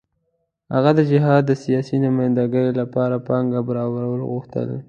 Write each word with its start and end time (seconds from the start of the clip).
هغه 0.73 0.91
د 0.97 1.01
جهاد 1.11 1.41
د 1.47 1.51
سیاسي 1.63 1.97
نمايندګۍ 2.05 2.67
لپاره 2.79 3.15
پانګه 3.27 3.59
برابرول 3.69 4.21
غوښتل. 4.31 4.69